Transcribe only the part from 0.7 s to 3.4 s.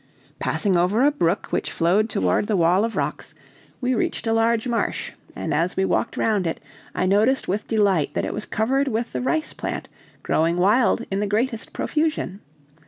over a brook which flowed toward the wall of rocks,